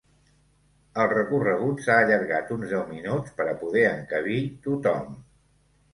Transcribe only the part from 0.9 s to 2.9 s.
El recorregut s’ha allargat uns deu